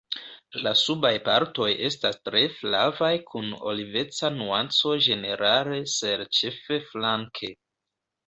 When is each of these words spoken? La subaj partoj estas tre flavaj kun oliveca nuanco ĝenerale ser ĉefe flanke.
La 0.67 0.71
subaj 0.77 1.09
partoj 1.25 1.67
estas 1.89 2.17
tre 2.29 2.41
flavaj 2.61 3.11
kun 3.33 3.53
oliveca 3.73 4.33
nuanco 4.39 4.95
ĝenerale 5.09 5.79
ser 5.99 6.27
ĉefe 6.39 6.81
flanke. 6.89 7.51